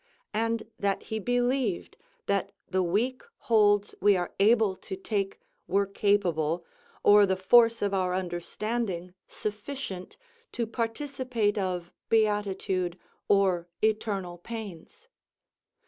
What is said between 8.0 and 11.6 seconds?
understanding sufficient, to participate